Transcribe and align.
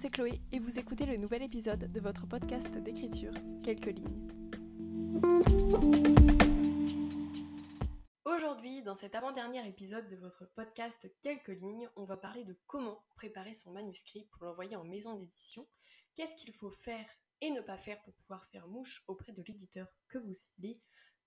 C'est 0.00 0.10
Chloé 0.10 0.40
et 0.50 0.58
vous 0.58 0.78
écoutez 0.78 1.06
le 1.06 1.16
nouvel 1.16 1.42
épisode 1.42 1.92
de 1.92 2.00
votre 2.00 2.26
podcast 2.26 2.68
d'écriture 2.68 3.32
Quelques 3.62 3.86
lignes. 3.86 4.28
Aujourd'hui, 8.24 8.82
dans 8.82 8.96
cet 8.96 9.14
avant-dernier 9.14 9.66
épisode 9.68 10.08
de 10.08 10.16
votre 10.16 10.46
podcast 10.54 11.08
Quelques 11.22 11.48
lignes, 11.48 11.88
on 11.96 12.04
va 12.04 12.16
parler 12.16 12.44
de 12.44 12.58
comment 12.66 13.04
préparer 13.14 13.54
son 13.54 13.70
manuscrit 13.70 14.26
pour 14.32 14.44
l'envoyer 14.44 14.74
en 14.74 14.84
maison 14.84 15.14
d'édition, 15.14 15.66
qu'est-ce 16.14 16.34
qu'il 16.34 16.52
faut 16.52 16.70
faire 16.70 17.06
et 17.40 17.50
ne 17.50 17.60
pas 17.60 17.78
faire 17.78 18.02
pour 18.02 18.14
pouvoir 18.14 18.46
faire 18.46 18.66
mouche 18.66 19.04
auprès 19.06 19.32
de 19.32 19.42
l'éditeur 19.46 19.86
que 20.08 20.18
vous 20.18 20.32
ciblez? 20.32 20.78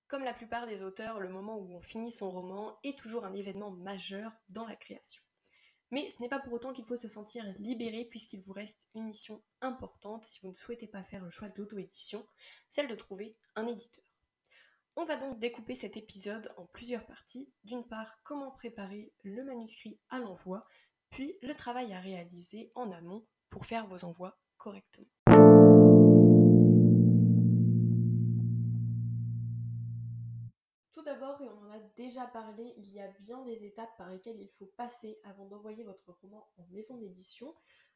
Comme 0.07 0.23
la 0.23 0.33
plupart 0.33 0.67
des 0.67 0.83
auteurs, 0.83 1.19
le 1.19 1.29
moment 1.29 1.57
où 1.57 1.73
on 1.73 1.81
finit 1.81 2.11
son 2.11 2.29
roman 2.29 2.77
est 2.83 2.97
toujours 2.97 3.23
un 3.23 3.33
événement 3.33 3.71
majeur 3.71 4.33
dans 4.49 4.65
la 4.65 4.75
création. 4.75 5.23
Mais 5.91 6.09
ce 6.09 6.21
n'est 6.21 6.29
pas 6.29 6.39
pour 6.39 6.53
autant 6.53 6.73
qu'il 6.73 6.85
faut 6.85 6.95
se 6.95 7.07
sentir 7.07 7.45
libéré 7.59 8.05
puisqu'il 8.05 8.41
vous 8.41 8.53
reste 8.53 8.89
une 8.95 9.05
mission 9.05 9.43
importante 9.59 10.23
si 10.23 10.39
vous 10.41 10.49
ne 10.49 10.55
souhaitez 10.55 10.87
pas 10.87 11.03
faire 11.03 11.23
le 11.23 11.31
choix 11.31 11.49
d'auto-édition, 11.49 12.25
celle 12.69 12.87
de 12.87 12.95
trouver 12.95 13.35
un 13.55 13.67
éditeur. 13.67 14.03
On 14.95 15.03
va 15.03 15.15
donc 15.15 15.39
découper 15.39 15.73
cet 15.73 15.95
épisode 15.97 16.53
en 16.57 16.65
plusieurs 16.65 17.05
parties. 17.05 17.49
D'une 17.63 17.87
part, 17.87 18.21
comment 18.23 18.51
préparer 18.51 19.13
le 19.23 19.43
manuscrit 19.43 19.99
à 20.09 20.19
l'envoi, 20.19 20.65
puis 21.09 21.37
le 21.41 21.55
travail 21.55 21.93
à 21.93 21.99
réaliser 21.99 22.71
en 22.75 22.91
amont 22.91 23.25
pour 23.49 23.65
faire 23.65 23.87
vos 23.87 24.03
envois 24.05 24.37
correctement. 24.57 25.07
Et 31.21 31.49
on 31.49 31.67
en 31.67 31.71
a 31.71 31.79
déjà 31.95 32.25
parlé, 32.25 32.73
il 32.77 32.91
y 32.91 32.99
a 32.99 33.07
bien 33.19 33.43
des 33.43 33.65
étapes 33.65 33.95
par 33.97 34.09
lesquelles 34.09 34.41
il 34.41 34.49
faut 34.57 34.71
passer 34.77 35.19
avant 35.23 35.45
d'envoyer 35.45 35.83
votre 35.83 36.11
roman 36.21 36.49
en 36.57 36.65
maison 36.71 36.97
d'édition, 36.97 37.53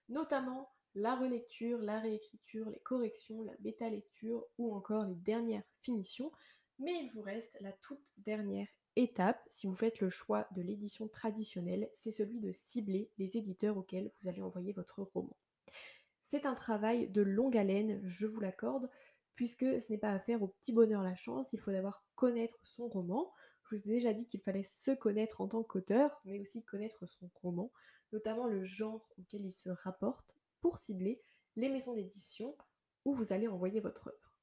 notamment 0.09 0.69
la 0.93 1.15
relecture, 1.15 1.79
la 1.79 1.99
réécriture, 1.99 2.69
les 2.69 2.79
corrections, 2.79 3.43
la 3.43 3.55
bêta-lecture 3.59 4.45
ou 4.57 4.75
encore 4.75 5.05
les 5.05 5.15
dernières 5.15 5.63
finitions. 5.81 6.31
Mais 6.77 6.93
il 7.03 7.11
vous 7.13 7.21
reste 7.21 7.57
la 7.61 7.71
toute 7.71 8.13
dernière 8.17 8.67
étape, 8.95 9.41
si 9.47 9.65
vous 9.65 9.75
faites 9.75 9.99
le 10.01 10.09
choix 10.09 10.47
de 10.51 10.61
l'édition 10.61 11.07
traditionnelle, 11.07 11.89
c'est 11.93 12.11
celui 12.11 12.39
de 12.39 12.51
cibler 12.51 13.09
les 13.17 13.37
éditeurs 13.37 13.77
auxquels 13.77 14.11
vous 14.21 14.29
allez 14.29 14.41
envoyer 14.41 14.71
votre 14.71 15.01
roman. 15.01 15.35
C'est 16.21 16.45
un 16.45 16.55
travail 16.55 17.09
de 17.09 17.21
longue 17.21 17.57
haleine, 17.57 18.01
je 18.03 18.25
vous 18.25 18.39
l'accorde, 18.39 18.89
puisque 19.35 19.81
ce 19.81 19.91
n'est 19.91 19.97
pas 19.97 20.11
à 20.11 20.19
faire 20.19 20.41
au 20.41 20.47
petit 20.47 20.71
bonheur 20.71 21.03
la 21.03 21.15
chance, 21.15 21.53
il 21.53 21.59
faut 21.59 21.71
d'abord 21.71 22.03
connaître 22.15 22.57
son 22.63 22.87
roman. 22.87 23.31
Je 23.69 23.75
vous 23.75 23.81
ai 23.89 23.95
déjà 23.95 24.13
dit 24.13 24.25
qu'il 24.25 24.41
fallait 24.41 24.63
se 24.63 24.91
connaître 24.91 25.41
en 25.41 25.47
tant 25.47 25.63
qu'auteur, 25.63 26.21
mais 26.25 26.39
aussi 26.39 26.63
connaître 26.63 27.05
son 27.05 27.29
roman, 27.41 27.71
notamment 28.13 28.47
le 28.47 28.63
genre 28.63 29.07
auquel 29.17 29.45
il 29.45 29.51
se 29.51 29.69
rapporte, 29.69 30.37
pour 30.61 30.77
cibler 30.77 31.21
les 31.55 31.69
maisons 31.69 31.93
d'édition 31.93 32.55
où 33.05 33.13
vous 33.13 33.33
allez 33.33 33.47
envoyer 33.47 33.79
votre 33.79 34.07
œuvre. 34.07 34.33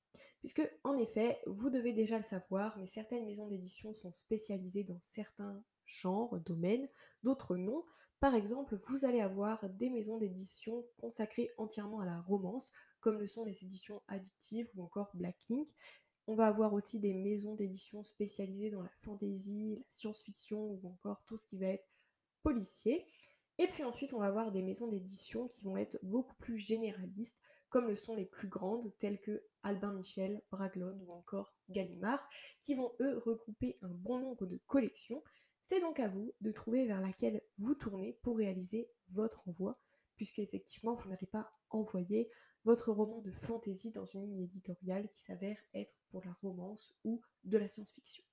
Puisque, 0.41 0.69
en 0.83 0.97
effet, 0.97 1.41
vous 1.47 1.71
devez 1.71 1.93
déjà 1.93 2.17
le 2.17 2.25
savoir, 2.25 2.77
mais 2.77 2.87
certaines 2.87 3.25
maisons 3.25 3.47
d'édition 3.47 3.95
sont 3.95 4.13
spécialisées 4.13 4.83
dans 4.83 5.01
certains 5.01 5.63
genres, 5.85 6.39
domaines, 6.41 6.89
d'autres 7.23 7.57
non. 7.57 7.85
Par 8.23 8.37
exemple, 8.37 8.79
vous 8.87 9.05
allez 9.05 9.21
avoir 9.21 9.69
des 9.69 9.91
maisons 9.91 10.17
d'édition 10.17 10.87
consacrées 11.01 11.51
entièrement 11.59 11.99
à 11.99 12.07
la 12.07 12.21
romance, 12.21 12.71
comme 13.01 13.19
le 13.19 13.27
sont 13.27 13.43
les 13.43 13.65
éditions 13.65 14.01
addictives 14.07 14.69
ou 14.77 14.85
encore 14.85 15.11
Black 15.15 15.37
Ink. 15.51 15.67
On 16.29 16.37
va 16.37 16.47
avoir 16.47 16.73
aussi 16.73 17.01
des 17.01 17.15
maisons 17.15 17.57
d'édition 17.57 18.05
spécialisées 18.05 18.71
dans 18.71 18.81
la 18.81 18.93
fantasy, 19.01 19.75
la 19.75 19.85
science-fiction 19.89 20.57
ou 20.57 20.81
encore 20.85 21.25
tout 21.27 21.37
ce 21.37 21.45
qui 21.45 21.59
va 21.59 21.67
être 21.67 21.89
policier. 22.45 23.05
Et 23.59 23.67
puis 23.67 23.83
ensuite, 23.83 24.15
on 24.15 24.21
va 24.21 24.27
avoir 24.27 24.53
des 24.53 24.63
maisons 24.63 24.87
d'édition 24.87 25.49
qui 25.49 25.65
vont 25.65 25.77
être 25.77 25.99
beaucoup 26.05 26.37
plus 26.37 26.57
généralistes, 26.57 27.41
comme 27.71 27.89
le 27.89 27.97
sont 27.97 28.15
les 28.15 28.27
plus 28.27 28.47
grandes, 28.47 28.97
telles 28.99 29.21
que 29.21 29.43
Albin 29.65 29.95
Michel, 29.95 30.41
Braglone 30.53 31.03
ou 31.09 31.13
encore 31.13 31.57
Gallimard, 31.71 32.25
qui 32.61 32.77
vont 32.77 32.93
eux 33.01 33.19
regrouper 33.19 33.79
un 33.83 33.89
bon 33.89 34.21
nombre 34.21 34.47
de 34.47 34.61
collections. 34.69 35.25
C'est 35.63 35.81
donc 35.81 36.01
à 36.01 36.09
vous 36.09 36.35
de 36.41 36.51
trouver 36.51 36.87
vers 36.87 37.01
laquelle 37.01 37.41
vous 37.59 37.75
tournez 37.75 38.15
pour 38.23 38.37
réaliser 38.37 38.91
votre 39.11 39.49
envoi, 39.49 39.79
puisque 40.17 40.41
effectivement, 40.41 40.95
vous 40.95 41.09
n'allez 41.09 41.27
pas 41.27 41.53
envoyer 41.71 42.29
votre 42.65 42.93
roman 42.93 43.21
de 43.21 43.31
fantaisie 43.31 43.91
dans 43.91 44.05
une 44.05 44.23
ligne 44.23 44.43
éditoriale 44.43 45.09
qui 45.09 45.21
s'avère 45.21 45.57
être 45.73 45.95
pour 46.11 46.25
la 46.25 46.33
romance 46.43 46.95
ou 47.05 47.21
de 47.45 47.59
la 47.59 47.69
science-fiction. 47.69 48.25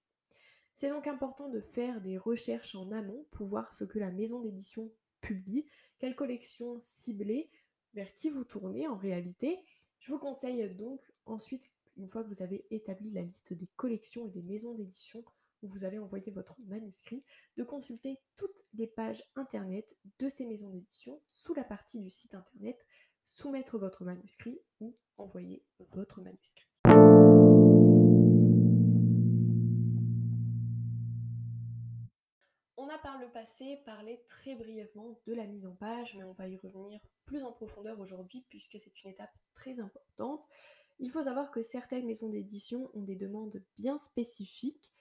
C'est 0.74 0.90
donc 0.90 1.08
important 1.08 1.50
de 1.50 1.62
faire 1.62 2.02
des 2.02 2.18
recherches 2.18 2.76
en 2.76 2.92
amont 2.92 3.26
pour 3.32 3.48
voir 3.48 3.74
ce 3.74 3.84
que 3.84 4.00
la 4.00 4.12
maison 4.12 4.40
d'édition 4.40 4.92
publie, 5.22 5.66
quelle 6.00 6.16
collection 6.16 6.80
ciblée, 6.80 7.50
vers 7.94 8.14
qui 8.14 8.30
vous 8.30 8.44
tournez 8.44 8.88
en 8.88 8.96
réalité. 8.96 9.60
Je 10.00 10.12
vous 10.12 10.20
conseille 10.20 10.68
donc 10.76 11.02
ensuite, 11.26 11.72
une 11.98 12.08
fois 12.08 12.24
que 12.24 12.30
vous 12.30 12.42
avez 12.42 12.66
établi 12.72 13.12
la 13.12 13.24
liste 13.24 13.54
des 13.54 13.68
collections 13.76 14.26
et 14.26 14.32
des 14.32 14.44
maisons 14.44 14.74
d'édition 14.74 15.24
où 15.62 15.68
vous 15.68 15.84
allez 15.84 16.00
envoyer 16.00 16.32
votre 16.32 16.56
manuscrit, 16.68 17.24
de 17.58 17.64
consulter 17.64 18.20
toutes 18.36 18.62
les 18.74 18.88
pages 18.88 19.24
internet 19.36 19.98
de 20.20 20.30
ces 20.30 20.46
maisons 20.46 20.70
d'édition 20.70 21.22
sous 21.30 21.54
la 21.54 21.64
partie 21.64 22.00
du 22.00 22.10
site 22.10 22.36
internet 22.36 22.86
soumettre 23.26 23.78
votre 23.78 24.04
manuscrit 24.04 24.60
ou 24.80 24.96
envoyer 25.18 25.64
votre 25.92 26.22
manuscrit. 26.22 26.66
On 32.78 32.88
a 32.88 32.98
par 32.98 33.20
le 33.20 33.32
passé 33.32 33.82
parlé 33.86 34.24
très 34.28 34.56
brièvement 34.56 35.20
de 35.28 35.34
la 35.34 35.46
mise 35.46 35.66
en 35.66 35.76
page, 35.76 36.16
mais 36.16 36.24
on 36.24 36.34
va 36.34 36.48
y 36.48 36.58
revenir 36.58 37.00
plus 37.26 37.44
en 37.44 37.52
profondeur 37.52 38.00
aujourd'hui 38.00 38.44
puisque 38.50 38.80
c'est 38.80 39.04
une 39.04 39.12
étape 39.12 39.36
très 39.54 39.80
importante. 39.80 40.48
Il 40.98 41.12
faut 41.12 41.24
savoir 41.24 41.52
que 41.52 41.62
certaines 41.62 42.06
maisons 42.06 42.30
d'édition 42.30 42.90
ont 42.94 43.04
des 43.04 43.16
demandes 43.16 43.64
bien 43.78 43.98
spécifiques 44.00 44.92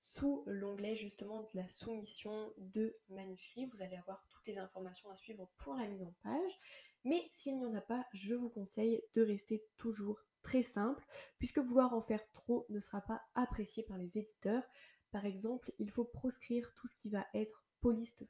sous 0.00 0.42
l'onglet 0.46 0.94
justement 0.94 1.42
de 1.42 1.48
la 1.54 1.68
soumission 1.68 2.52
de 2.58 2.96
manuscrit. 3.08 3.66
Vous 3.66 3.82
allez 3.82 3.96
avoir 3.96 4.26
toutes 4.28 4.46
les 4.46 4.58
informations 4.58 5.10
à 5.10 5.16
suivre 5.16 5.48
pour 5.56 5.74
la 5.74 5.86
mise 5.86 6.02
en 6.02 6.14
page. 6.22 6.60
Mais 7.04 7.26
s'il 7.30 7.58
n'y 7.58 7.66
en 7.66 7.74
a 7.74 7.80
pas, 7.80 8.04
je 8.12 8.34
vous 8.34 8.48
conseille 8.48 9.02
de 9.14 9.22
rester 9.22 9.64
toujours 9.76 10.24
très 10.42 10.62
simple, 10.62 11.04
puisque 11.38 11.58
vouloir 11.58 11.92
en 11.94 12.02
faire 12.02 12.30
trop 12.32 12.66
ne 12.68 12.78
sera 12.78 13.00
pas 13.00 13.22
apprécié 13.34 13.82
par 13.82 13.98
les 13.98 14.18
éditeurs. 14.18 14.64
Par 15.10 15.24
exemple, 15.24 15.72
il 15.78 15.90
faut 15.90 16.04
proscrire 16.04 16.72
tout 16.74 16.86
ce 16.86 16.94
qui 16.94 17.10
va 17.10 17.26
être 17.34 17.64
poliste 17.80 18.26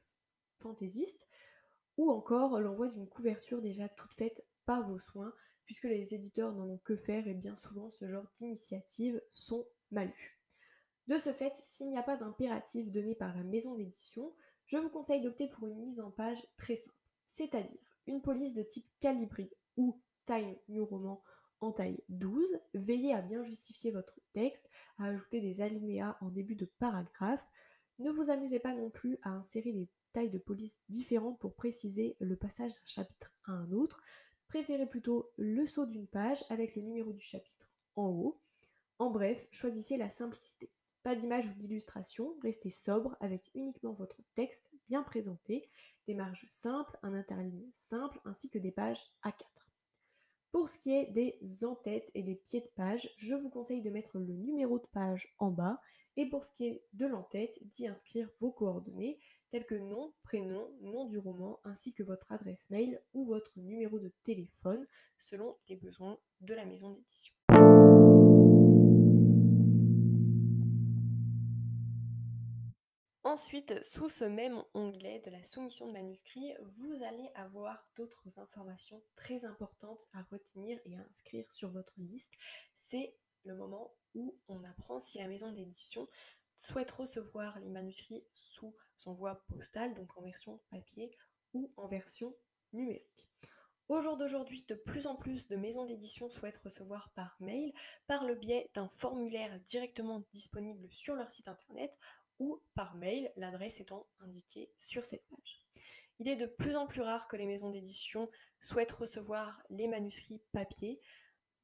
fantaisiste, 0.59 1.27
ou 1.97 2.10
encore 2.10 2.60
l'envoi 2.60 2.88
d'une 2.88 3.09
couverture 3.09 3.62
déjà 3.62 3.88
toute 3.88 4.12
faite 4.15 4.47
par 4.66 4.88
vos 4.88 4.98
soins, 4.98 5.33
puisque 5.65 5.84
les 5.84 6.15
éditeurs 6.15 6.53
n'en 6.53 6.69
ont 6.69 6.78
que 6.78 6.97
faire 6.97 7.27
et 7.27 7.34
bien 7.34 7.56
souvent 7.56 7.91
ce 7.91 8.06
genre 8.06 8.27
d'initiatives 8.37 9.21
sont 9.31 9.66
mal 9.91 10.09
vues. 10.09 10.36
De 11.06 11.19
ce 11.19 11.33
fait, 11.33 11.55
s'il 11.56 11.91
n'y 11.91 11.99
a 11.99 12.03
pas 12.03 12.17
d'impératif 12.17 12.91
donné 12.91 13.15
par 13.15 13.34
la 13.37 13.44
maison 13.44 13.77
d'édition, 13.77 14.34
je 14.65 14.77
vous 14.77 14.89
conseille 14.89 15.21
d'opter 15.21 15.49
pour 15.49 15.69
une 15.69 15.78
mise 15.78 16.00
en 16.00 16.11
page 16.11 16.43
très 16.56 16.75
simple, 16.75 16.97
c'est-à-dire 17.25 17.81
une 18.09 18.21
police 18.21 18.55
de 18.55 18.62
type 18.62 18.87
Calibri 18.99 19.49
ou 19.77 20.00
Time 20.25 20.56
New 20.69 20.84
Roman 20.84 21.22
en 21.61 21.71
taille 21.71 22.03
12. 22.09 22.59
Veillez 22.75 23.15
à 23.15 23.22
bien 23.22 23.45
justifier 23.45 23.93
votre 23.93 24.21
texte, 24.33 24.69
à 24.99 25.05
ajouter 25.06 25.41
des 25.41 25.61
alinéas 25.61 26.16
en 26.21 26.28
début 26.28 26.56
de 26.56 26.69
paragraphe. 26.81 27.47
Ne 28.00 28.11
vous 28.11 28.31
amusez 28.31 28.59
pas 28.59 28.75
non 28.75 28.91
plus 28.91 29.19
à 29.22 29.31
insérer 29.31 29.72
des 29.72 29.89
tailles 30.12 30.31
de 30.31 30.39
police 30.39 30.81
différentes 30.89 31.39
pour 31.39 31.55
préciser 31.55 32.16
le 32.19 32.34
passage 32.34 32.72
d'un 32.72 32.87
chapitre 32.87 33.33
à 33.45 33.53
un 33.53 33.71
autre. 33.71 34.03
Préférez 34.49 34.87
plutôt 34.87 35.31
le 35.37 35.66
saut 35.69 35.87
d'une 35.87 36.09
page 36.09 36.45
avec 36.50 36.75
le 36.75 36.83
numéro 36.83 37.12
du 37.12 37.22
chapitre 37.22 37.71
en 37.95 38.09
haut. 38.09 38.41
En 38.99 39.11
bref, 39.11 39.47
choisissez 39.53 39.97
la 39.97 40.09
simplicité. 40.09 40.71
Pas 41.06 41.15
d'image 41.15 41.47
ou 41.47 41.55
d'illustration, 41.55 42.34
restez 42.43 42.69
sobre 42.69 43.17
avec 43.21 43.49
uniquement 43.55 43.93
votre 43.93 44.17
texte 44.34 44.69
bien 44.89 45.04
présenté, 45.04 45.71
des 46.09 46.15
marges 46.15 46.42
simples, 46.48 46.98
un 47.04 47.15
interligne 47.15 47.69
simple 47.71 48.19
ainsi 48.25 48.51
que 48.51 48.59
des 48.59 48.72
pages 48.72 49.04
A4. 49.22 49.45
Pour 50.51 50.69
ce 50.69 50.77
qui 50.81 50.92
est 50.92 51.13
des 51.13 51.39
en-têtes 51.65 52.10
et 52.16 52.25
des 52.25 52.34
pieds 52.34 52.63
de 52.63 52.71
page, 52.75 53.09
je 53.19 53.36
vous 53.36 53.51
conseille 53.51 53.83
de 53.83 53.91
mettre 53.91 54.19
le 54.19 54.34
numéro 54.34 54.81
de 54.81 54.86
page 54.89 55.33
en 55.39 55.53
bas 55.53 55.81
et 56.16 56.28
pour 56.28 56.42
ce 56.42 56.51
qui 56.51 56.66
est 56.66 56.83
de 56.95 57.07
l'en-tête, 57.07 57.57
d'y 57.63 57.86
inscrire 57.86 58.28
vos 58.41 58.51
coordonnées 58.51 59.21
telles 59.51 59.66
que 59.66 59.77
nom, 59.77 60.13
prénom, 60.25 60.72
nom 60.81 61.07
du 61.07 61.19
roman 61.19 61.60
ainsi 61.63 61.92
que 61.92 62.03
votre 62.03 62.33
adresse 62.33 62.66
mail 62.69 63.01
ou 63.15 63.27
votre 63.27 63.53
numéro 63.54 64.01
de 64.01 64.13
téléphone 64.25 64.84
selon 65.19 65.57
les 65.69 65.77
besoins 65.77 66.19
de 66.41 66.54
la 66.54 66.66
maison 66.66 66.91
d'édition. 66.91 67.33
Ensuite, 73.36 73.84
sous 73.84 74.09
ce 74.09 74.24
même 74.24 74.62
onglet 74.72 75.21
de 75.27 75.30
la 75.30 75.44
soumission 75.44 75.86
de 75.86 75.92
manuscrit, 75.92 76.54
vous 76.78 77.03
allez 77.03 77.28
avoir 77.34 77.84
d'autres 77.94 78.38
informations 78.38 79.03
très 79.15 79.44
importantes 79.44 80.09
à 80.15 80.22
retenir 80.33 80.80
et 80.86 80.97
à 80.97 81.00
inscrire 81.06 81.44
sur 81.53 81.71
votre 81.71 81.92
liste. 81.98 82.33
C'est 82.77 83.15
le 83.44 83.54
moment 83.54 83.92
où 84.15 84.34
on 84.48 84.65
apprend 84.65 85.00
si 85.00 85.18
la 85.18 85.28
maison 85.28 85.53
d'édition 85.53 86.09
souhaite 86.56 86.91
recevoir 86.92 87.60
les 87.60 87.68
manuscrits 87.68 88.24
sous 88.33 88.74
envoi 89.04 89.44
postal, 89.48 89.92
donc 89.92 90.16
en 90.16 90.22
version 90.22 90.59
papier 90.71 91.10
ou 91.53 91.71
en 91.77 91.88
version 91.88 92.34
numérique. 92.72 93.28
Au 93.88 94.00
jour 94.00 94.16
d'aujourd'hui, 94.16 94.65
de 94.66 94.74
plus 94.74 95.06
en 95.06 95.15
plus 95.15 95.47
de 95.47 95.56
maisons 95.56 95.84
d'édition 95.84 96.30
souhaitent 96.30 96.56
recevoir 96.65 97.10
par 97.10 97.36
mail 97.41 97.74
par 98.06 98.24
le 98.24 98.34
biais 98.34 98.71
d'un 98.74 98.88
formulaire 98.88 99.60
directement 99.60 100.24
disponible 100.33 100.91
sur 100.91 101.15
leur 101.15 101.30
site 101.30 101.48
internet 101.48 101.98
ou 102.38 102.62
par 102.74 102.94
mail, 102.97 103.33
l'adresse 103.36 103.80
étant 103.80 104.06
indiquée 104.21 104.71
sur 104.78 105.04
cette 105.04 105.27
page. 105.28 105.62
Il 106.18 106.28
est 106.28 106.36
de 106.36 106.47
plus 106.47 106.77
en 106.77 106.86
plus 106.86 107.03
rare 107.03 107.28
que 107.28 107.36
les 107.36 107.47
maisons 107.47 107.71
d'édition 107.71 108.27
souhaitent 108.60 108.92
recevoir 108.92 109.62
les 109.71 109.88
manuscrits 109.88 110.42
papier, 110.53 111.00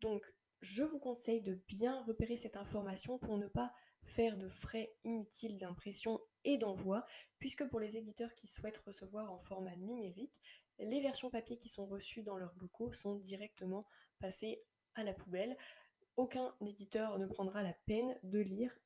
donc 0.01 0.33
je 0.61 0.83
vous 0.83 0.99
conseille 0.99 1.41
de 1.43 1.55
bien 1.69 2.03
repérer 2.05 2.37
cette 2.37 2.57
information 2.57 3.19
pour 3.19 3.39
ne 3.39 3.49
pas 3.49 3.73
faire 4.05 4.37
de 4.37 4.49
frais 4.49 4.95
inutiles 5.05 5.59
d'impression 5.59 6.21
et 6.45 6.59
d'envoi, 6.59 7.05
puisque 7.39 7.69
pour 7.69 7.81
les 7.81 7.97
éditeurs 7.97 8.33
qui 8.35 8.47
souhaitent 8.47 8.79
recevoir 8.79 9.33
en 9.33 9.41
format 9.41 9.77
numérique, 9.77 10.41
les 10.79 11.01
versions 11.01 11.31
papier 11.31 11.57
qui 11.57 11.69
sont 11.69 11.87
reçues 11.87 12.23
dans 12.23 12.37
leurs 12.37 12.55
locaux 12.57 12.93
sont 12.93 13.17
directement 13.17 13.87
passées 14.19 14.63
à 14.95 15.05
la 15.05 15.15
poubelle. 15.15 15.57
Aucun 16.17 16.55
éditeur 16.61 17.19
ne 17.19 17.27
prendra 17.27 17.63
la 17.63 17.75
peine 17.87 18.19
de 18.23 18.41
lire 18.41 18.77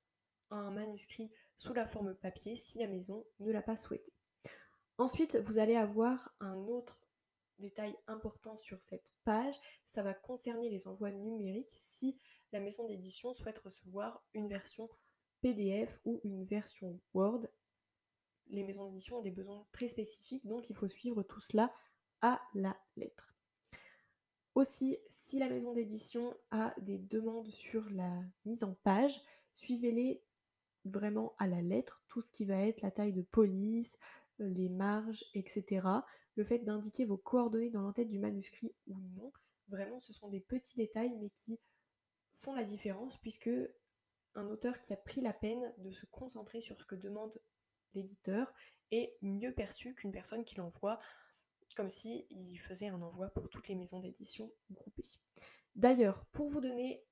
un 0.50 0.70
manuscrit 0.70 1.30
sous 1.56 1.74
la 1.74 1.86
forme 1.86 2.14
papier 2.14 2.56
si 2.56 2.78
la 2.78 2.86
maison 2.86 3.24
ne 3.40 3.50
l'a 3.50 3.62
pas 3.62 3.76
souhaité. 3.76 4.12
Ensuite, 4.98 5.36
vous 5.36 5.58
allez 5.58 5.76
avoir 5.76 6.34
un 6.40 6.56
autre 6.68 7.06
détail 7.58 7.96
important 8.06 8.56
sur 8.56 8.82
cette 8.82 9.12
page, 9.24 9.54
ça 9.84 10.02
va 10.02 10.14
concerner 10.14 10.68
les 10.68 10.88
envois 10.88 11.10
numériques 11.10 11.72
si 11.74 12.18
la 12.52 12.60
maison 12.60 12.86
d'édition 12.86 13.34
souhaite 13.34 13.58
recevoir 13.58 14.24
une 14.34 14.48
version 14.48 14.88
PDF 15.40 16.00
ou 16.04 16.20
une 16.24 16.44
version 16.44 16.98
Word. 17.14 17.46
Les 18.48 18.62
maisons 18.62 18.86
d'édition 18.86 19.18
ont 19.18 19.22
des 19.22 19.30
besoins 19.30 19.66
très 19.72 19.88
spécifiques, 19.88 20.46
donc 20.46 20.70
il 20.70 20.76
faut 20.76 20.88
suivre 20.88 21.22
tout 21.22 21.40
cela 21.40 21.72
à 22.20 22.40
la 22.54 22.76
lettre. 22.96 23.34
Aussi, 24.54 24.96
si 25.08 25.38
la 25.38 25.50
maison 25.50 25.72
d'édition 25.72 26.34
a 26.50 26.74
des 26.80 26.98
demandes 26.98 27.50
sur 27.50 27.88
la 27.90 28.22
mise 28.46 28.64
en 28.64 28.74
page, 28.74 29.20
suivez-les 29.52 30.22
vraiment 30.86 31.34
à 31.38 31.46
la 31.46 31.62
lettre, 31.62 32.02
tout 32.08 32.20
ce 32.20 32.30
qui 32.30 32.44
va 32.44 32.56
être 32.66 32.80
la 32.82 32.90
taille 32.90 33.12
de 33.12 33.22
police, 33.22 33.98
les 34.38 34.68
marges, 34.68 35.24
etc. 35.34 35.86
Le 36.36 36.44
fait 36.44 36.58
d'indiquer 36.58 37.04
vos 37.04 37.16
coordonnées 37.16 37.70
dans 37.70 37.82
l'entête 37.82 38.08
du 38.08 38.18
manuscrit 38.18 38.74
ou 38.86 38.98
non, 39.14 39.32
vraiment 39.68 40.00
ce 40.00 40.12
sont 40.12 40.28
des 40.28 40.40
petits 40.40 40.76
détails 40.76 41.16
mais 41.20 41.30
qui 41.30 41.58
font 42.30 42.54
la 42.54 42.64
différence 42.64 43.16
puisque 43.16 43.50
un 44.34 44.46
auteur 44.48 44.80
qui 44.80 44.92
a 44.92 44.96
pris 44.96 45.20
la 45.20 45.32
peine 45.32 45.72
de 45.78 45.90
se 45.90 46.04
concentrer 46.06 46.60
sur 46.60 46.78
ce 46.78 46.84
que 46.84 46.94
demande 46.94 47.40
l'éditeur 47.94 48.52
est 48.90 49.16
mieux 49.22 49.54
perçu 49.54 49.94
qu'une 49.94 50.12
personne 50.12 50.44
qui 50.44 50.56
l'envoie 50.56 51.00
comme 51.74 51.88
si 51.88 52.26
faisait 52.58 52.88
un 52.88 53.02
envoi 53.02 53.28
pour 53.30 53.48
toutes 53.48 53.68
les 53.68 53.74
maisons 53.74 54.00
d'édition 54.00 54.50
groupées. 54.70 55.02
D'ailleurs, 55.74 56.24
pour 56.26 56.48
vous 56.48 56.60
donner 56.60 57.04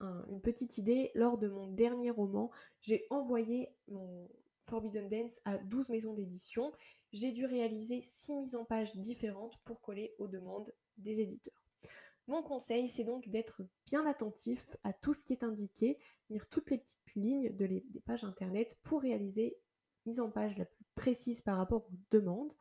une 0.00 0.40
petite 0.40 0.78
idée, 0.78 1.10
lors 1.14 1.38
de 1.38 1.48
mon 1.48 1.66
dernier 1.68 2.10
roman, 2.10 2.50
j'ai 2.80 3.06
envoyé 3.10 3.74
mon 3.88 4.28
Forbidden 4.62 5.08
Dance 5.08 5.40
à 5.44 5.58
12 5.58 5.88
maisons 5.88 6.14
d'édition. 6.14 6.72
J'ai 7.12 7.32
dû 7.32 7.46
réaliser 7.46 8.02
6 8.02 8.32
mises 8.34 8.54
en 8.54 8.64
page 8.64 8.94
différentes 8.96 9.58
pour 9.64 9.80
coller 9.80 10.14
aux 10.18 10.28
demandes 10.28 10.72
des 10.98 11.20
éditeurs. 11.20 11.64
Mon 12.26 12.42
conseil, 12.42 12.88
c'est 12.88 13.04
donc 13.04 13.28
d'être 13.28 13.62
bien 13.86 14.04
attentif 14.06 14.76
à 14.84 14.92
tout 14.92 15.14
ce 15.14 15.24
qui 15.24 15.32
est 15.32 15.42
indiqué, 15.42 15.98
lire 16.28 16.46
toutes 16.48 16.70
les 16.70 16.78
petites 16.78 17.14
lignes 17.16 17.56
de 17.56 17.66
des 17.66 18.00
pages 18.04 18.24
internet 18.24 18.76
pour 18.82 19.00
réaliser 19.00 19.56
mise 20.04 20.20
en 20.20 20.30
page 20.30 20.56
la 20.58 20.66
plus 20.66 20.84
précise 20.94 21.40
par 21.40 21.56
rapport 21.56 21.86
aux 21.86 21.96
demandes 22.10 22.52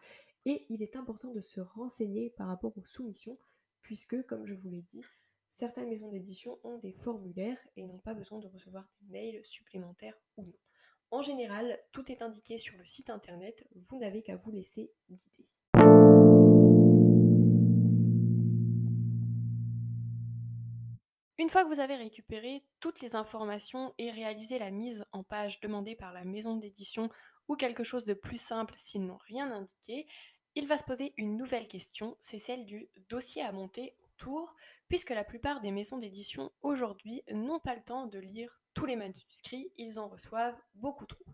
et 0.45 0.65
il 0.69 0.81
est 0.81 0.95
important 0.95 1.33
de 1.33 1.41
se 1.41 1.59
renseigner 1.59 2.29
par 2.29 2.47
rapport 2.47 2.77
aux 2.77 2.85
soumissions, 2.85 3.37
puisque, 3.81 4.25
comme 4.25 4.45
je 4.45 4.53
vous 4.53 4.69
l'ai 4.69 4.81
dit, 4.81 5.01
certaines 5.49 5.89
maisons 5.89 6.09
d'édition 6.09 6.59
ont 6.63 6.77
des 6.77 6.91
formulaires 6.91 7.59
et 7.75 7.83
n'ont 7.83 7.99
pas 7.99 8.13
besoin 8.13 8.39
de 8.39 8.47
recevoir 8.47 8.87
des 9.01 9.07
mails 9.07 9.45
supplémentaires 9.45 10.17
ou 10.37 10.43
non. 10.43 10.53
En 11.09 11.21
général, 11.21 11.79
tout 11.91 12.11
est 12.11 12.21
indiqué 12.21 12.57
sur 12.57 12.77
le 12.77 12.83
site 12.83 13.09
internet, 13.09 13.65
vous 13.75 13.97
n'avez 13.97 14.21
qu'à 14.21 14.35
vous 14.35 14.51
laisser 14.51 14.91
guider. 15.09 15.47
Une 21.39 21.49
fois 21.49 21.63
que 21.63 21.73
vous 21.73 21.79
avez 21.79 21.95
récupéré 21.95 22.63
toutes 22.79 22.99
les 22.99 23.15
informations 23.15 23.93
et 23.97 24.11
réalisé 24.11 24.59
la 24.59 24.71
mise 24.71 25.05
en 25.13 25.23
page 25.23 25.61
demandée 25.61 25.95
par 25.95 26.11
la 26.11 26.25
maison 26.25 26.57
d'édition 26.57 27.09
ou 27.47 27.55
quelque 27.55 27.83
chose 27.83 28.03
de 28.03 28.13
plus 28.13 28.41
simple 28.41 28.73
s'ils 28.75 29.05
n'ont 29.05 29.19
rien 29.27 29.51
indiqué, 29.51 30.07
il 30.55 30.67
va 30.67 30.77
se 30.77 30.83
poser 30.83 31.13
une 31.15 31.37
nouvelle 31.37 31.67
question, 31.67 32.17
c'est 32.19 32.39
celle 32.39 32.65
du 32.65 32.89
dossier 33.09 33.43
à 33.43 33.51
monter 33.51 33.95
puisque 34.87 35.09
la 35.11 35.23
plupart 35.23 35.61
des 35.61 35.71
maisons 35.71 35.97
d'édition 35.97 36.51
aujourd'hui 36.61 37.23
n'ont 37.31 37.59
pas 37.59 37.75
le 37.75 37.83
temps 37.83 38.07
de 38.07 38.19
lire 38.19 38.61
tous 38.73 38.85
les 38.85 38.95
manuscrits, 38.95 39.71
ils 39.77 39.99
en 39.99 40.07
reçoivent 40.07 40.59
beaucoup 40.75 41.05
trop. 41.05 41.25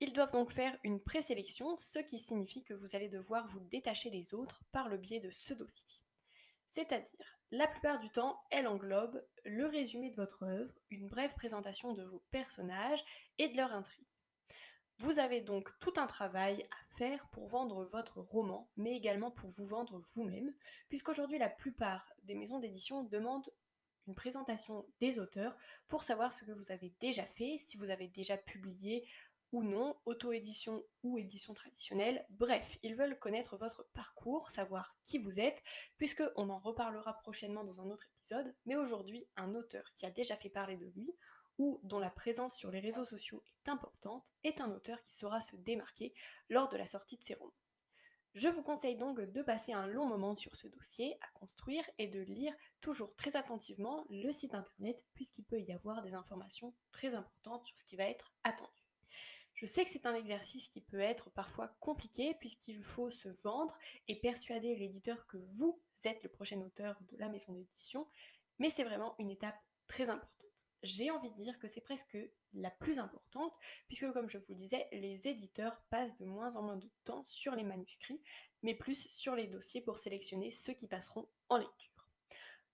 Ils 0.00 0.12
doivent 0.12 0.32
donc 0.32 0.50
faire 0.50 0.76
une 0.82 1.00
présélection, 1.00 1.76
ce 1.78 2.00
qui 2.00 2.18
signifie 2.18 2.64
que 2.64 2.74
vous 2.74 2.96
allez 2.96 3.08
devoir 3.08 3.46
vous 3.48 3.60
détacher 3.60 4.10
des 4.10 4.34
autres 4.34 4.64
par 4.72 4.88
le 4.88 4.96
biais 4.96 5.20
de 5.20 5.30
ce 5.30 5.54
dossier. 5.54 6.04
C'est-à-dire, 6.66 7.38
la 7.50 7.68
plupart 7.68 8.00
du 8.00 8.10
temps, 8.10 8.40
elle 8.50 8.66
englobe 8.66 9.22
le 9.44 9.66
résumé 9.66 10.10
de 10.10 10.16
votre 10.16 10.42
œuvre, 10.42 10.72
une 10.90 11.08
brève 11.08 11.34
présentation 11.34 11.92
de 11.92 12.02
vos 12.02 12.24
personnages 12.30 13.04
et 13.38 13.48
de 13.48 13.56
leur 13.56 13.72
intrigue. 13.72 14.06
Vous 15.02 15.18
avez 15.18 15.40
donc 15.40 15.68
tout 15.80 15.94
un 15.96 16.06
travail 16.06 16.62
à 16.70 16.94
faire 16.96 17.26
pour 17.30 17.48
vendre 17.48 17.82
votre 17.82 18.20
roman, 18.20 18.70
mais 18.76 18.94
également 18.94 19.32
pour 19.32 19.50
vous 19.50 19.64
vendre 19.64 20.00
vous-même, 20.14 20.54
puisqu'aujourd'hui 20.88 21.38
la 21.38 21.48
plupart 21.48 22.12
des 22.22 22.36
maisons 22.36 22.60
d'édition 22.60 23.02
demandent 23.02 23.52
une 24.06 24.14
présentation 24.14 24.86
des 25.00 25.18
auteurs 25.18 25.56
pour 25.88 26.04
savoir 26.04 26.32
ce 26.32 26.44
que 26.44 26.52
vous 26.52 26.70
avez 26.70 26.94
déjà 27.00 27.24
fait, 27.24 27.58
si 27.58 27.76
vous 27.76 27.90
avez 27.90 28.06
déjà 28.06 28.36
publié 28.36 29.04
ou 29.50 29.64
non, 29.64 29.96
auto-édition 30.04 30.84
ou 31.02 31.18
édition 31.18 31.52
traditionnelle. 31.52 32.24
Bref, 32.30 32.78
ils 32.84 32.94
veulent 32.94 33.18
connaître 33.18 33.56
votre 33.56 33.84
parcours, 33.94 34.50
savoir 34.50 34.96
qui 35.02 35.18
vous 35.18 35.40
êtes, 35.40 35.64
puisque 35.98 36.22
on 36.36 36.48
en 36.48 36.60
reparlera 36.60 37.14
prochainement 37.14 37.64
dans 37.64 37.80
un 37.80 37.90
autre 37.90 38.06
épisode, 38.14 38.54
mais 38.66 38.76
aujourd'hui, 38.76 39.26
un 39.34 39.56
auteur 39.56 39.92
qui 39.96 40.06
a 40.06 40.12
déjà 40.12 40.36
fait 40.36 40.48
parler 40.48 40.76
de 40.76 40.86
lui, 40.86 41.12
ou 41.58 41.80
dont 41.82 41.98
la 41.98 42.10
présence 42.10 42.56
sur 42.56 42.70
les 42.70 42.80
réseaux 42.80 43.04
sociaux 43.04 43.42
est 43.46 43.68
importante 43.68 44.24
est 44.44 44.60
un 44.60 44.70
auteur 44.70 45.02
qui 45.02 45.14
saura 45.14 45.40
se 45.40 45.56
démarquer 45.56 46.14
lors 46.48 46.68
de 46.68 46.76
la 46.76 46.86
sortie 46.86 47.16
de 47.16 47.22
ses 47.22 47.34
romans. 47.34 47.52
Je 48.34 48.48
vous 48.48 48.62
conseille 48.62 48.96
donc 48.96 49.20
de 49.20 49.42
passer 49.42 49.74
un 49.74 49.86
long 49.86 50.06
moment 50.06 50.34
sur 50.34 50.56
ce 50.56 50.66
dossier 50.66 51.18
à 51.20 51.28
construire 51.38 51.84
et 51.98 52.08
de 52.08 52.20
lire 52.20 52.54
toujours 52.80 53.14
très 53.14 53.36
attentivement 53.36 54.06
le 54.08 54.32
site 54.32 54.54
internet 54.54 55.04
puisqu'il 55.14 55.44
peut 55.44 55.60
y 55.60 55.72
avoir 55.72 56.00
des 56.00 56.14
informations 56.14 56.74
très 56.92 57.14
importantes 57.14 57.66
sur 57.66 57.78
ce 57.78 57.84
qui 57.84 57.96
va 57.96 58.04
être 58.04 58.32
attendu. 58.42 58.70
Je 59.54 59.66
sais 59.66 59.84
que 59.84 59.90
c'est 59.90 60.06
un 60.06 60.14
exercice 60.14 60.68
qui 60.68 60.80
peut 60.80 61.00
être 61.00 61.30
parfois 61.30 61.68
compliqué 61.78 62.34
puisqu'il 62.40 62.82
faut 62.82 63.10
se 63.10 63.28
vendre 63.44 63.76
et 64.08 64.18
persuader 64.18 64.76
l'éditeur 64.76 65.26
que 65.26 65.36
vous 65.36 65.78
êtes 66.04 66.22
le 66.22 66.30
prochain 66.30 66.60
auteur 66.62 66.98
de 67.12 67.18
la 67.18 67.28
maison 67.28 67.52
d'édition, 67.52 68.08
mais 68.58 68.70
c'est 68.70 68.82
vraiment 68.82 69.14
une 69.18 69.30
étape 69.30 69.60
très 69.86 70.08
importante 70.08 70.51
j'ai 70.82 71.10
envie 71.10 71.30
de 71.30 71.36
dire 71.36 71.58
que 71.58 71.68
c'est 71.68 71.80
presque 71.80 72.18
la 72.54 72.70
plus 72.70 72.98
importante, 72.98 73.54
puisque 73.88 74.10
comme 74.12 74.28
je 74.28 74.38
vous 74.38 74.44
le 74.50 74.54
disais, 74.56 74.88
les 74.92 75.28
éditeurs 75.28 75.82
passent 75.90 76.16
de 76.16 76.24
moins 76.24 76.56
en 76.56 76.62
moins 76.62 76.76
de 76.76 76.90
temps 77.04 77.24
sur 77.24 77.54
les 77.54 77.64
manuscrits, 77.64 78.20
mais 78.62 78.74
plus 78.74 79.08
sur 79.08 79.34
les 79.34 79.46
dossiers 79.46 79.80
pour 79.80 79.98
sélectionner 79.98 80.50
ceux 80.50 80.72
qui 80.72 80.88
passeront 80.88 81.28
en 81.48 81.58
lecture. 81.58 82.08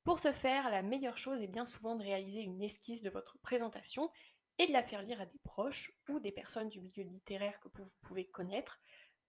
Pour 0.04 0.18
ce 0.18 0.32
faire, 0.32 0.70
la 0.70 0.82
meilleure 0.82 1.18
chose 1.18 1.42
est 1.42 1.48
bien 1.48 1.66
souvent 1.66 1.96
de 1.96 2.02
réaliser 2.02 2.40
une 2.40 2.62
esquisse 2.62 3.02
de 3.02 3.10
votre 3.10 3.38
présentation 3.38 4.10
et 4.58 4.66
de 4.66 4.72
la 4.72 4.82
faire 4.82 5.02
lire 5.02 5.20
à 5.20 5.26
des 5.26 5.38
proches 5.40 5.92
ou 6.08 6.18
des 6.18 6.32
personnes 6.32 6.68
du 6.68 6.80
milieu 6.80 7.04
littéraire 7.04 7.60
que 7.60 7.68
vous 7.82 7.90
pouvez 8.02 8.26
connaître, 8.26 8.80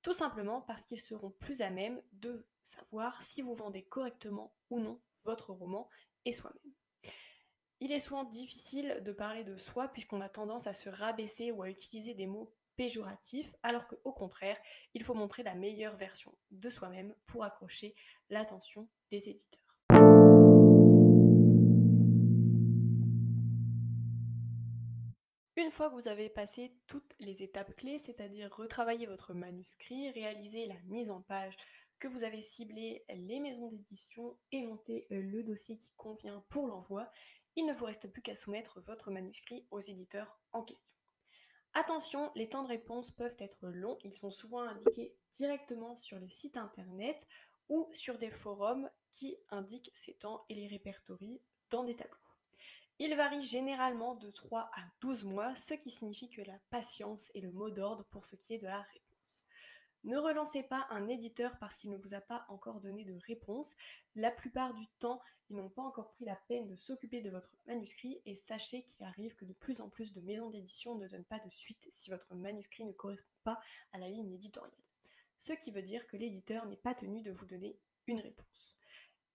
tout 0.01 0.13
simplement 0.13 0.61
parce 0.61 0.85
qu'ils 0.85 1.01
seront 1.01 1.31
plus 1.31 1.61
à 1.61 1.69
même 1.69 2.01
de 2.13 2.47
savoir 2.63 3.21
si 3.21 3.41
vous 3.41 3.53
vendez 3.53 3.83
correctement 3.83 4.53
ou 4.69 4.79
non 4.79 5.01
votre 5.25 5.51
roman 5.51 5.89
et 6.25 6.33
soi-même. 6.33 6.73
Il 7.81 7.93
est 7.93 7.99
souvent 8.01 8.25
difficile 8.25 9.01
de 9.05 9.13
parler 9.13 9.45
de 9.45 9.55
soi 9.55 9.87
puisqu'on 9.87 10.19
a 10.19 10.27
tendance 10.27 10.67
à 10.67 10.73
se 10.73 10.89
rabaisser 10.89 11.51
ou 11.51 11.61
à 11.61 11.69
utiliser 11.69 12.13
des 12.13 12.27
mots 12.27 12.53
péjoratifs, 12.75 13.55
alors 13.63 13.87
qu'au 13.87 14.11
contraire, 14.11 14.57
il 14.93 15.03
faut 15.03 15.13
montrer 15.13 15.43
la 15.43 15.55
meilleure 15.55 15.95
version 15.95 16.35
de 16.51 16.69
soi-même 16.69 17.15
pour 17.25 17.45
accrocher 17.45 17.95
l'attention 18.29 18.89
des 19.09 19.29
éditeurs. 19.29 19.63
Une 25.55 25.71
fois 25.71 25.89
que 25.89 25.95
vous 25.95 26.09
avez 26.09 26.29
passé 26.29 26.73
toutes 26.87 27.15
les 27.19 27.43
étapes 27.43 27.75
clés, 27.77 27.97
c'est-à-dire 27.97 28.53
retravailler 28.53 29.05
votre 29.05 29.33
manuscrit, 29.33 30.09
réaliser 30.11 30.65
la 30.65 30.79
mise 30.87 31.09
en 31.09 31.21
page, 31.21 31.55
que 31.99 32.07
vous 32.07 32.23
avez 32.23 32.41
ciblé 32.41 33.03
les 33.09 33.39
maisons 33.39 33.67
d'édition 33.67 34.37
et 34.51 34.65
monter 34.65 35.05
le 35.09 35.43
dossier 35.43 35.77
qui 35.77 35.91
convient 35.97 36.43
pour 36.49 36.67
l'envoi, 36.67 37.11
il 37.59 37.65
ne 37.65 37.73
vous 37.73 37.83
reste 37.83 38.07
plus 38.07 38.21
qu'à 38.21 38.35
soumettre 38.35 38.79
votre 38.87 39.11
manuscrit 39.11 39.67
aux 39.69 39.81
éditeurs 39.81 40.39
en 40.53 40.63
question. 40.63 40.87
Attention, 41.73 42.31
les 42.35 42.47
temps 42.47 42.63
de 42.63 42.69
réponse 42.69 43.11
peuvent 43.11 43.35
être 43.37 43.67
longs, 43.67 43.97
ils 44.05 44.15
sont 44.15 44.31
souvent 44.31 44.61
indiqués 44.61 45.13
directement 45.33 45.97
sur 45.97 46.17
les 46.19 46.29
sites 46.29 46.55
internet 46.55 47.27
ou 47.67 47.89
sur 47.91 48.17
des 48.17 48.31
forums 48.31 48.89
qui 49.11 49.35
indiquent 49.49 49.91
ces 49.93 50.13
temps 50.13 50.45
et 50.47 50.55
les 50.55 50.67
répertorient 50.67 51.41
dans 51.69 51.83
des 51.83 51.97
tableaux. 51.97 52.15
Il 52.97 53.13
varie 53.15 53.41
généralement 53.41 54.15
de 54.15 54.31
3 54.31 54.61
à 54.61 54.81
12 55.01 55.25
mois, 55.25 55.53
ce 55.57 55.73
qui 55.73 55.89
signifie 55.89 56.29
que 56.29 56.41
la 56.41 56.59
patience 56.69 57.29
est 57.35 57.41
le 57.41 57.51
mot 57.51 57.69
d'ordre 57.69 58.05
pour 58.05 58.25
ce 58.25 58.37
qui 58.37 58.53
est 58.53 58.59
de 58.59 58.67
la 58.67 58.81
réponse. 58.81 59.08
Ne 60.05 60.17
relancez 60.17 60.63
pas 60.63 60.87
un 60.91 61.07
éditeur 61.07 61.57
parce 61.59 61.77
qu'il 61.77 61.89
ne 61.89 61.97
vous 61.97 62.13
a 62.13 62.21
pas 62.21 62.45
encore 62.47 62.79
donné 62.79 63.03
de 63.03 63.19
réponse. 63.27 63.75
La 64.15 64.31
plupart 64.31 64.73
du 64.73 64.87
temps, 64.99 65.21
ils 65.49 65.57
n'ont 65.57 65.69
pas 65.69 65.81
encore 65.81 66.11
pris 66.11 66.25
la 66.25 66.37
peine 66.47 66.67
de 66.67 66.75
s'occuper 66.75 67.21
de 67.21 67.29
votre 67.29 67.55
manuscrit 67.67 68.21
et 68.25 68.35
sachez 68.35 68.83
qu'il 68.83 69.03
arrive 69.03 69.35
que 69.35 69.45
de 69.45 69.53
plus 69.53 69.81
en 69.81 69.89
plus 69.89 70.13
de 70.13 70.21
maisons 70.21 70.49
d'édition 70.49 70.95
ne 70.95 71.07
donnent 71.07 71.25
pas 71.25 71.39
de 71.39 71.49
suite 71.49 71.87
si 71.91 72.09
votre 72.09 72.33
manuscrit 72.33 72.85
ne 72.85 72.93
correspond 72.93 73.27
pas 73.43 73.59
à 73.91 73.97
la 73.97 74.07
ligne 74.07 74.31
éditoriale. 74.31 74.71
Ce 75.37 75.53
qui 75.53 75.71
veut 75.71 75.81
dire 75.81 76.05
que 76.07 76.17
l'éditeur 76.17 76.65
n'est 76.65 76.77
pas 76.77 76.93
tenu 76.93 77.21
de 77.21 77.31
vous 77.31 77.45
donner 77.45 77.77
une 78.07 78.19
réponse. 78.19 78.77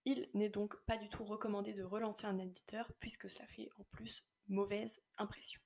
Il 0.05 0.29
n'est 0.33 0.49
donc 0.49 0.75
pas 0.85 0.97
du 0.97 1.09
tout 1.09 1.25
recommandé 1.25 1.73
de 1.73 1.83
relancer 1.83 2.25
un 2.25 2.37
éditeur 2.37 2.91
puisque 2.99 3.29
cela 3.29 3.47
fait 3.47 3.69
en 3.77 3.83
plus 3.85 4.23
mauvaise 4.47 5.01
impression. 5.17 5.59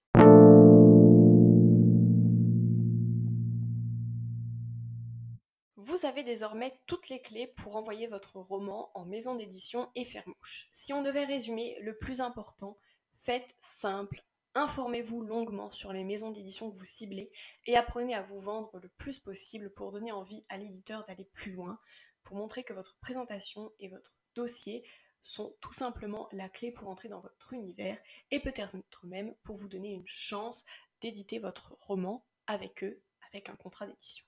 Vous 5.99 6.05
avez 6.05 6.23
désormais 6.23 6.79
toutes 6.85 7.09
les 7.09 7.19
clés 7.19 7.47
pour 7.47 7.75
envoyer 7.75 8.07
votre 8.07 8.37
roman 8.37 8.89
en 8.93 9.03
maison 9.03 9.35
d'édition 9.35 9.89
et 9.95 10.05
faire 10.05 10.25
mouche. 10.27 10.69
Si 10.71 10.93
on 10.93 11.01
devait 11.01 11.25
résumer, 11.25 11.77
le 11.81 11.97
plus 11.97 12.21
important, 12.21 12.77
faites 13.17 13.53
simple, 13.59 14.23
informez-vous 14.55 15.23
longuement 15.23 15.71
sur 15.71 15.91
les 15.91 16.05
maisons 16.05 16.31
d'édition 16.31 16.71
que 16.71 16.77
vous 16.77 16.85
ciblez 16.85 17.31
et 17.65 17.75
apprenez 17.75 18.15
à 18.15 18.21
vous 18.21 18.39
vendre 18.39 18.79
le 18.79 18.87
plus 18.87 19.19
possible 19.19 19.73
pour 19.73 19.91
donner 19.91 20.13
envie 20.13 20.45
à 20.47 20.57
l'éditeur 20.57 21.03
d'aller 21.03 21.25
plus 21.33 21.51
loin, 21.51 21.77
pour 22.23 22.37
montrer 22.37 22.63
que 22.63 22.73
votre 22.73 22.97
présentation 22.99 23.73
et 23.79 23.89
votre 23.89 24.15
dossier 24.35 24.85
sont 25.21 25.53
tout 25.59 25.73
simplement 25.73 26.29
la 26.31 26.47
clé 26.47 26.71
pour 26.71 26.87
entrer 26.87 27.09
dans 27.09 27.19
votre 27.19 27.51
univers 27.51 27.97
et 28.31 28.39
peut-être 28.39 28.77
même 29.03 29.35
pour 29.43 29.57
vous 29.57 29.67
donner 29.67 29.89
une 29.89 30.07
chance 30.07 30.63
d'éditer 31.01 31.39
votre 31.39 31.75
roman 31.81 32.25
avec 32.47 32.85
eux, 32.85 33.01
avec 33.29 33.49
un 33.49 33.55
contrat 33.57 33.85
d'édition. 33.85 34.25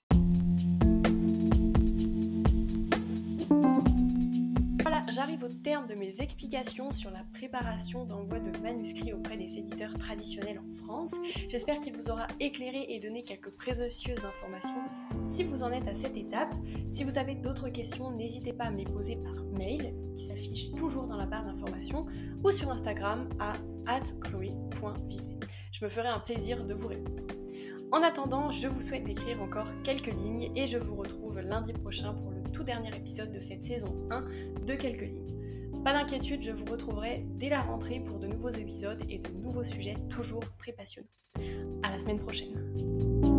J'arrive 5.12 5.44
au 5.44 5.50
terme 5.50 5.88
de 5.88 5.94
mes 5.94 6.22
explications 6.22 6.94
sur 6.94 7.12
la 7.12 7.24
préparation 7.34 8.06
d'envoi 8.06 8.40
de 8.40 8.58
manuscrits 8.60 9.12
auprès 9.12 9.36
des 9.36 9.58
éditeurs 9.58 9.98
traditionnels 9.98 10.60
en 10.60 10.74
France. 10.74 11.16
J'espère 11.50 11.82
qu'il 11.82 11.96
vous 11.96 12.10
aura 12.10 12.28
éclairé 12.40 12.86
et 12.88 13.00
donné 13.00 13.24
quelques 13.24 13.52
précieuses 13.52 14.26
informations 14.26 14.84
si 15.22 15.44
vous 15.44 15.64
en 15.64 15.72
êtes 15.72 15.88
à 15.88 15.94
cette 15.94 16.16
étape. 16.16 16.54
Si 16.90 17.04
vous 17.04 17.18
avez 17.18 17.36
d'autres 17.36 17.70
questions, 17.70 18.12
n'hésitez 18.12 18.54
pas 18.54 18.66
à 18.66 18.72
me 18.72 18.78
les 18.78 18.86
poser 18.86 19.18
par 19.18 19.44
mail, 19.58 19.94
qui 20.16 20.24
s'affiche 20.24 20.72
toujours 20.72 21.08
dans 21.08 21.18
la 21.18 21.26
barre 21.26 21.44
d'informations, 21.44 22.06
ou 22.44 22.52
sur 22.52 22.72
Instagram 22.72 23.28
à 23.40 23.54
chloé.vivet. 24.22 25.40
Je 25.74 25.84
me 25.84 25.90
ferai 25.90 26.08
un 26.08 26.20
plaisir 26.20 26.66
de 26.66 26.74
vous 26.74 26.88
répondre. 26.88 27.24
En 27.92 28.02
attendant, 28.04 28.52
je 28.52 28.70
vous 28.70 28.80
souhaite 28.80 29.04
d'écrire 29.04 29.42
encore 29.42 29.68
quelques 29.84 30.14
lignes 30.14 30.50
et 30.56 30.66
je 30.66 30.78
vous 30.78 30.96
retrouve 30.96 31.42
lundi 31.42 31.74
prochain 31.74 32.14
pour 32.14 32.31
tout 32.52 32.64
dernier 32.64 32.96
épisode 32.96 33.32
de 33.32 33.40
cette 33.40 33.64
saison 33.64 34.08
1 34.10 34.26
de 34.66 34.74
quelques 34.74 35.02
lignes. 35.02 35.42
Pas 35.84 35.94
d'inquiétude, 35.94 36.44
je 36.44 36.52
vous 36.52 36.66
retrouverai 36.66 37.26
dès 37.38 37.50
la 37.50 37.62
rentrée 37.62 38.00
pour 38.00 38.20
de 38.20 38.28
nouveaux 38.28 38.50
épisodes 38.50 39.02
et 39.10 39.18
de 39.18 39.30
nouveaux 39.32 39.64
sujets 39.64 39.96
toujours 40.10 40.44
très 40.58 40.74
passionnants. 40.74 41.08
À 41.84 41.90
la 41.90 41.98
semaine 41.98 42.20
prochaine. 42.20 43.31